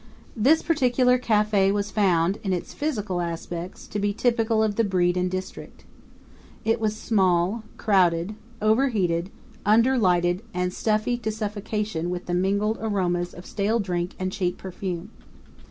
This 0.35 0.63
particular 0.63 1.19
cafe 1.19 1.71
was 1.71 1.91
found, 1.91 2.39
in 2.43 2.53
its 2.53 2.73
physical 2.73 3.21
aspects, 3.21 3.85
to 3.89 3.99
be 3.99 4.13
typical 4.13 4.63
of 4.63 4.75
the 4.75 4.83
breed 4.83 5.15
and 5.15 5.29
district. 5.29 5.85
It 6.65 6.79
was 6.79 6.95
small, 6.95 7.65
crowded, 7.77 8.33
overheated, 8.63 9.29
underlighted, 9.63 10.41
and 10.55 10.73
stuffy 10.73 11.17
to 11.17 11.29
suffocation 11.31 12.09
with 12.09 12.25
the 12.25 12.33
mingled 12.33 12.79
aromas 12.81 13.35
of 13.35 13.45
stale 13.45 13.79
drink 13.79 14.15
and 14.17 14.31
cheap 14.31 14.57
perfume. 14.57 15.11